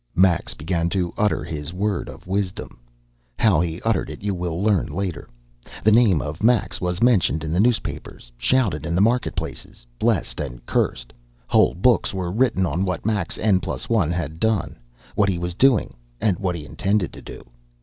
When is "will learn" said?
4.33-4.87